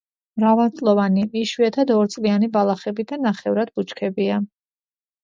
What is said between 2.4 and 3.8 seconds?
ბალახები და ნახევრად